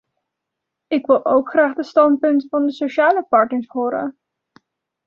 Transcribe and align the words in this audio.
Ik 0.87 1.05
wil 1.05 1.25
ook 1.25 1.49
graag 1.49 1.75
de 1.75 1.83
standpunten 1.83 2.49
van 2.49 2.65
de 2.65 2.71
sociale 2.71 3.23
partners 3.29 3.67
horen. 3.67 4.17